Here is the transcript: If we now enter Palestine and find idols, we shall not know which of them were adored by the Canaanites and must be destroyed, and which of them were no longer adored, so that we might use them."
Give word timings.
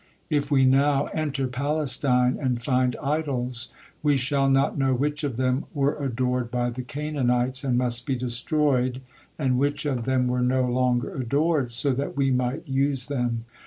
If 0.31 0.49
we 0.49 0.65
now 0.65 1.05
enter 1.13 1.47
Palestine 1.47 2.39
and 2.41 2.59
find 2.59 2.95
idols, 3.03 3.69
we 4.01 4.17
shall 4.17 4.49
not 4.49 4.75
know 4.75 4.95
which 4.95 5.23
of 5.23 5.37
them 5.37 5.65
were 5.75 5.95
adored 6.03 6.49
by 6.49 6.71
the 6.71 6.81
Canaanites 6.81 7.63
and 7.63 7.77
must 7.77 8.07
be 8.07 8.15
destroyed, 8.15 9.01
and 9.37 9.59
which 9.59 9.85
of 9.85 10.05
them 10.05 10.25
were 10.25 10.41
no 10.41 10.65
longer 10.65 11.13
adored, 11.13 11.71
so 11.71 11.91
that 11.93 12.17
we 12.17 12.31
might 12.31 12.67
use 12.67 13.05
them." 13.09 13.45